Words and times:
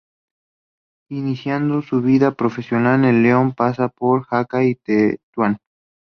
Iniciando 1.11 1.83
su 1.83 2.01
vida 2.01 2.31
profesional 2.31 3.05
en 3.05 3.21
León, 3.21 3.53
pasa 3.53 3.87
por 3.87 4.23
Jaca 4.23 4.63
y 4.63 4.73
Tetuán. 4.73 5.59